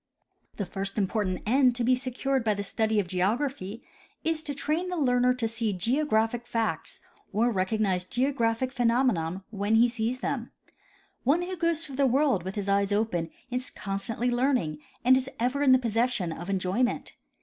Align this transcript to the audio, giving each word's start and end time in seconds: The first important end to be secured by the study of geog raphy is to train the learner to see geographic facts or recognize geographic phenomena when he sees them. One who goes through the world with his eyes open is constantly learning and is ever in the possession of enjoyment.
The 0.55 0.65
first 0.65 0.97
important 0.97 1.43
end 1.45 1.75
to 1.75 1.83
be 1.83 1.93
secured 1.93 2.43
by 2.43 2.55
the 2.55 2.63
study 2.63 2.99
of 2.99 3.05
geog 3.07 3.37
raphy 3.37 3.83
is 4.23 4.41
to 4.41 4.55
train 4.55 4.89
the 4.89 4.97
learner 4.97 5.31
to 5.35 5.47
see 5.47 5.73
geographic 5.73 6.47
facts 6.47 7.01
or 7.31 7.51
recognize 7.51 8.03
geographic 8.03 8.71
phenomena 8.71 9.43
when 9.51 9.75
he 9.75 9.87
sees 9.87 10.21
them. 10.21 10.49
One 11.23 11.43
who 11.43 11.55
goes 11.55 11.85
through 11.85 11.97
the 11.97 12.07
world 12.07 12.41
with 12.41 12.55
his 12.55 12.67
eyes 12.67 12.91
open 12.91 13.29
is 13.51 13.69
constantly 13.69 14.31
learning 14.31 14.79
and 15.05 15.15
is 15.15 15.29
ever 15.39 15.61
in 15.61 15.71
the 15.71 15.77
possession 15.77 16.31
of 16.31 16.49
enjoyment. 16.49 17.13